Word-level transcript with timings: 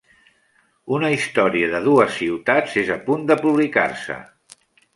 Una 0.99 1.11
història 1.15 1.67
de 1.75 1.81
dues 1.89 2.17
ciutats 2.23 2.81
és 2.85 2.91
a 2.95 2.99
punt 3.11 3.29
de 3.33 3.41
publicar-se. 3.45 4.21